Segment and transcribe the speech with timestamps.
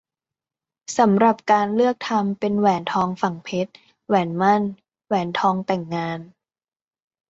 [0.97, 3.71] สำหรับการเลือกทำเป็นแหวนทองฝังเพชร
[4.07, 4.61] แหวนหมั้น
[5.05, 6.19] แหวนทองแต่งงาน